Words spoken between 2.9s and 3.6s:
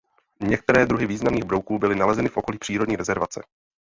rezervace.